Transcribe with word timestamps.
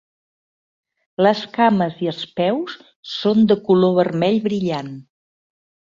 Les 1.27 1.41
cames 1.57 1.99
i 2.07 2.09
els 2.13 2.23
peus 2.39 2.79
són 3.17 3.45
de 3.53 3.61
color 3.69 3.95
vermell 4.03 4.41
brillant. 4.51 4.91